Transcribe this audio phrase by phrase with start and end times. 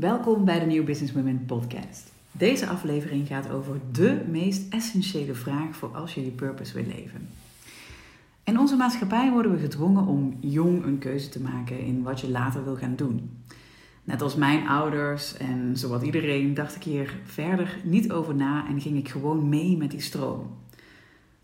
[0.00, 2.12] Welkom bij de New Business Women podcast.
[2.32, 7.28] Deze aflevering gaat over de meest essentiële vraag voor als je je purpose wil leven.
[8.44, 12.30] In onze maatschappij worden we gedwongen om jong een keuze te maken in wat je
[12.30, 13.30] later wil gaan doen.
[14.04, 18.80] Net als mijn ouders en zowat iedereen dacht ik hier verder niet over na en
[18.80, 20.50] ging ik gewoon mee met die stroom.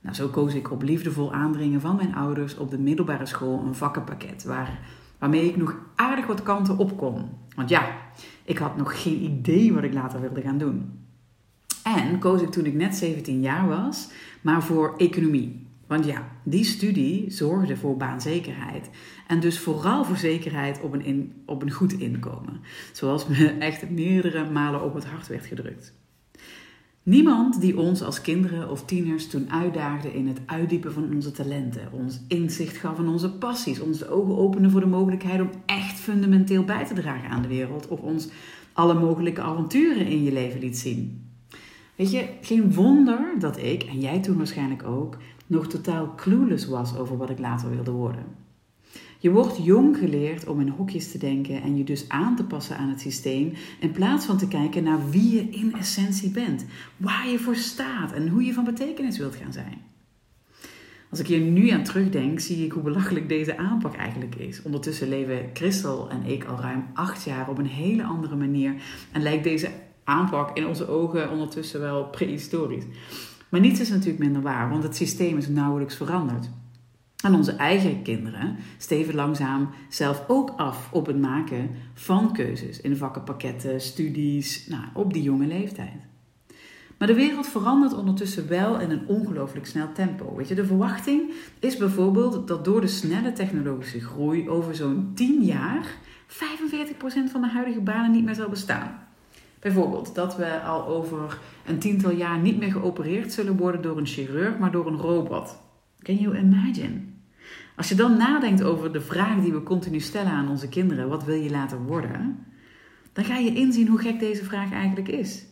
[0.01, 3.75] Nou, zo koos ik op liefdevol aandringen van mijn ouders op de middelbare school een
[3.75, 4.79] vakkenpakket waar,
[5.19, 7.29] waarmee ik nog aardig wat kanten op kon.
[7.55, 7.97] Want ja,
[8.45, 11.05] ik had nog geen idee wat ik later wilde gaan doen.
[11.83, 14.11] En koos ik toen ik net 17 jaar was,
[14.41, 15.67] maar voor economie.
[15.87, 18.91] Want ja, die studie zorgde voor baanzekerheid.
[19.27, 22.61] En dus vooral voor zekerheid op een, op een goed inkomen.
[22.93, 25.95] Zoals me echt meerdere malen op het hart werd gedrukt.
[27.07, 31.89] Niemand die ons als kinderen of tieners toen uitdaagde in het uitdiepen van onze talenten,
[31.93, 35.99] ons inzicht gaf in onze passies, ons de ogen opende voor de mogelijkheid om echt
[35.99, 38.29] fundamenteel bij te dragen aan de wereld of ons
[38.73, 41.31] alle mogelijke avonturen in je leven liet zien.
[41.97, 46.97] Weet je, geen wonder dat ik, en jij toen waarschijnlijk ook, nog totaal clueless was
[46.97, 48.25] over wat ik later wilde worden.
[49.27, 52.77] Je wordt jong geleerd om in hokjes te denken en je dus aan te passen
[52.77, 56.65] aan het systeem, in plaats van te kijken naar wie je in essentie bent,
[56.97, 59.83] waar je voor staat en hoe je van betekenis wilt gaan zijn.
[61.11, 64.63] Als ik hier nu aan terugdenk, zie ik hoe belachelijk deze aanpak eigenlijk is.
[64.63, 68.75] Ondertussen leven Christel en ik al ruim acht jaar op een hele andere manier
[69.13, 69.71] en lijkt deze
[70.05, 72.85] aanpak in onze ogen ondertussen wel prehistorisch.
[73.49, 76.49] Maar niets is natuurlijk minder waar, want het systeem is nauwelijks veranderd.
[77.27, 82.97] En onze eigen kinderen steven langzaam zelf ook af op het maken van keuzes in
[82.97, 86.07] vakkenpakketten, studies, nou, op die jonge leeftijd.
[86.99, 90.37] Maar de wereld verandert ondertussen wel in een ongelooflijk snel tempo.
[90.37, 95.43] Weet je, de verwachting is bijvoorbeeld dat door de snelle technologische groei over zo'n 10
[95.43, 95.87] jaar
[96.29, 96.35] 45%
[97.31, 98.99] van de huidige banen niet meer zal bestaan.
[99.61, 104.07] Bijvoorbeeld dat we al over een tiental jaar niet meer geopereerd zullen worden door een
[104.07, 105.59] chirurg, maar door een robot.
[106.03, 107.15] Can you imagine?
[107.77, 111.25] Als je dan nadenkt over de vraag die we continu stellen aan onze kinderen: wat
[111.25, 112.47] wil je later worden?
[113.13, 115.45] Dan ga je inzien hoe gek deze vraag eigenlijk is.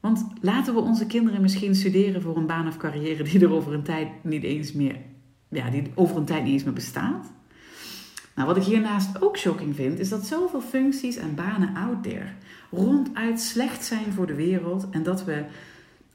[0.00, 3.74] Want laten we onze kinderen misschien studeren voor een baan of carrière die er over
[3.74, 4.96] een tijd niet eens meer,
[5.48, 7.32] ja, die over een tijd niet eens meer bestaat?
[8.34, 12.28] Nou, wat ik hiernaast ook shocking vind, is dat zoveel functies en banen out there
[12.70, 15.44] ronduit slecht zijn voor de wereld en dat we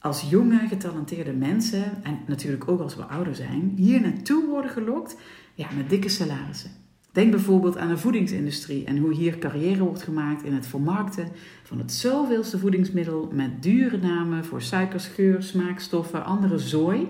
[0.04, 5.16] als jonge, getalenteerde mensen, en natuurlijk ook als we ouder zijn, hier naartoe worden gelokt
[5.54, 6.70] ja, met dikke salarissen.
[7.12, 11.28] Denk bijvoorbeeld aan de voedingsindustrie en hoe hier carrière wordt gemaakt in het vermarkten
[11.62, 17.08] van het zoveelste voedingsmiddel met dure namen voor suikers, geur, smaakstoffen, andere zooi,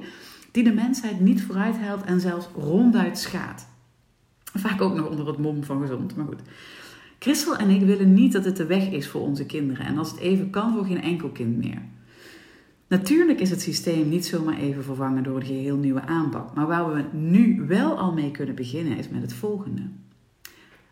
[0.50, 3.66] die de mensheid niet vooruit helpt en zelfs ronduit schaadt.
[4.44, 6.43] Vaak ook nog onder het mom van gezond, maar goed.
[7.19, 10.11] Christel en ik willen niet dat het de weg is voor onze kinderen en als
[10.11, 11.82] het even kan voor geen enkel kind meer.
[12.94, 16.94] Natuurlijk is het systeem niet zomaar even vervangen door een geheel nieuwe aanpak, maar waar
[16.94, 19.82] we nu wel al mee kunnen beginnen is met het volgende.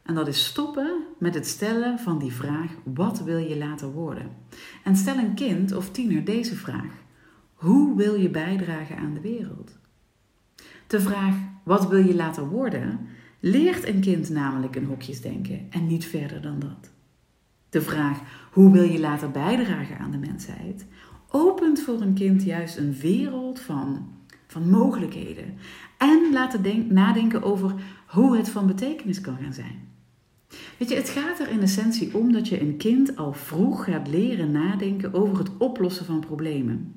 [0.03, 4.31] En dat is stoppen met het stellen van die vraag: wat wil je later worden?
[4.85, 6.93] En stel een kind of tiener deze vraag:
[7.55, 9.79] hoe wil je bijdragen aan de wereld?
[10.87, 13.01] De vraag: wat wil je later worden?
[13.41, 16.91] leert een kind namelijk in hokjes denken en niet verder dan dat.
[17.69, 18.19] De vraag:
[18.53, 20.87] hoe wil je later bijdragen aan de mensheid?
[21.33, 24.07] Opent voor een kind juist een wereld van,
[24.47, 25.55] van mogelijkheden.
[25.99, 27.75] En laat het nadenken over
[28.07, 29.91] hoe het van betekenis kan gaan zijn.
[30.79, 34.09] Weet je, het gaat er in essentie om dat je een kind al vroeg gaat
[34.09, 36.95] leren nadenken over het oplossen van problemen.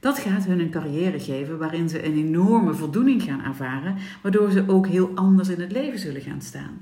[0.00, 4.64] Dat gaat hun een carrière geven waarin ze een enorme voldoening gaan ervaren, waardoor ze
[4.68, 6.80] ook heel anders in het leven zullen gaan staan.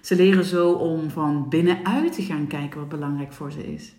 [0.00, 3.94] Ze leren zo om van binnenuit te gaan kijken wat belangrijk voor ze is.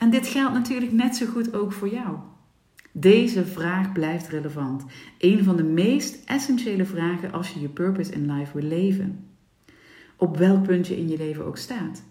[0.00, 2.16] En dit geldt natuurlijk net zo goed ook voor jou.
[2.92, 4.84] Deze vraag blijft relevant.
[5.18, 9.28] Een van de meest essentiële vragen als je je purpose in life wil leven.
[10.16, 12.02] Op welk punt je in je leven ook staat.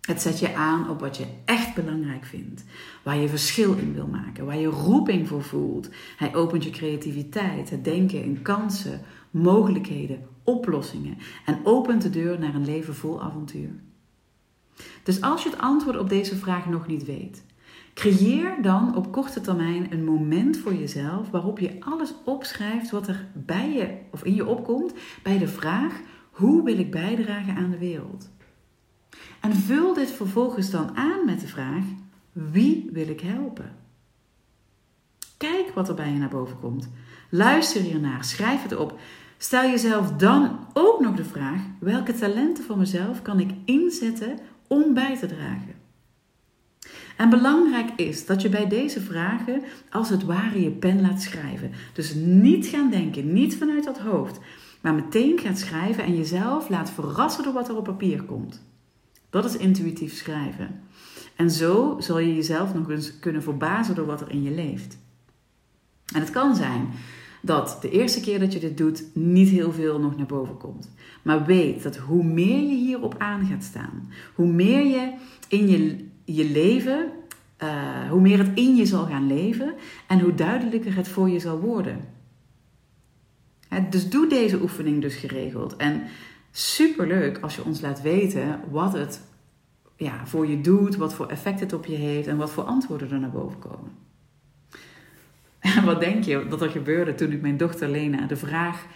[0.00, 2.64] Het zet je aan op wat je echt belangrijk vindt,
[3.02, 5.90] waar je verschil in wil maken, waar je roeping voor voelt.
[6.16, 9.00] Hij opent je creativiteit, het denken in kansen,
[9.30, 13.70] mogelijkheden, oplossingen en opent de deur naar een leven vol avontuur.
[15.02, 17.44] Dus als je het antwoord op deze vraag nog niet weet,
[17.94, 23.26] creëer dan op korte termijn een moment voor jezelf waarop je alles opschrijft wat er
[23.34, 24.92] bij je of in je opkomt
[25.22, 28.30] bij de vraag: hoe wil ik bijdragen aan de wereld?
[29.40, 31.84] En vul dit vervolgens dan aan met de vraag:
[32.32, 33.76] wie wil ik helpen?
[35.36, 36.88] Kijk wat er bij je naar boven komt.
[37.30, 38.98] Luister hiernaar, schrijf het op.
[39.38, 44.38] Stel jezelf dan ook nog de vraag: welke talenten van mezelf kan ik inzetten
[44.68, 45.74] om bij te dragen.
[47.16, 51.70] En belangrijk is dat je bij deze vragen als het ware je pen laat schrijven.
[51.92, 54.40] Dus niet gaan denken, niet vanuit dat hoofd,
[54.80, 58.62] maar meteen gaat schrijven en jezelf laat verrassen door wat er op papier komt.
[59.30, 60.80] Dat is intuïtief schrijven.
[61.36, 64.98] En zo zal je jezelf nog eens kunnen verbazen door wat er in je leeft.
[66.14, 66.88] En het kan zijn
[67.48, 70.90] dat de eerste keer dat je dit doet niet heel veel nog naar boven komt.
[71.22, 75.12] Maar weet dat hoe meer je hierop aan gaat staan, hoe meer je
[75.48, 77.10] in je, je leven,
[77.62, 79.74] uh, hoe meer het in je zal gaan leven
[80.06, 82.00] en hoe duidelijker het voor je zal worden.
[83.90, 85.76] dus doe deze oefening dus geregeld.
[85.76, 86.02] En
[86.50, 89.20] superleuk als je ons laat weten wat het
[89.96, 93.10] ja, voor je doet, wat voor effect het op je heeft en wat voor antwoorden
[93.10, 94.07] er naar boven komen.
[95.58, 98.86] En wat denk je dat er gebeurde toen ik mijn dochter Lena de vraag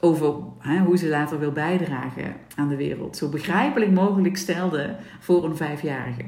[0.00, 5.44] over hè, hoe ze later wil bijdragen aan de wereld zo begrijpelijk mogelijk stelde voor
[5.44, 6.24] een vijfjarige?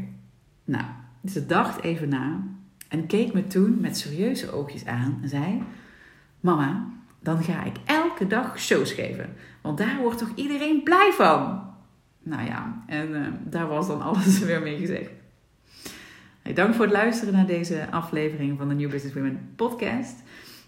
[0.64, 0.84] Nou,
[1.24, 2.42] ze dacht even na
[2.88, 5.62] en keek me toen met serieuze oogjes aan en zei:
[6.40, 6.86] Mama,
[7.20, 11.66] dan ga ik elke dag shows geven, want daar wordt toch iedereen blij van?
[12.22, 15.10] Nou ja, en uh, daar was dan alles weer mee gezegd.
[16.54, 20.22] Dank voor het luisteren naar deze aflevering van de New Business Women podcast.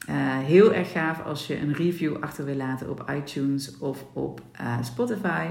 [0.09, 4.43] Uh, heel erg gaaf als je een review achter wil laten op iTunes of op
[4.61, 5.47] uh, Spotify.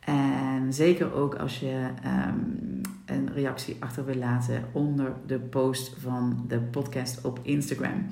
[0.00, 6.44] En zeker ook als je um, een reactie achter wil laten onder de post van
[6.48, 8.06] de podcast op Instagram.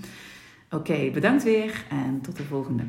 [0.70, 2.82] Oké, bedankt weer en tot de volgende.